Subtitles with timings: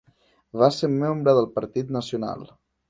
[0.61, 2.47] Va ser membre del Partit Nacional.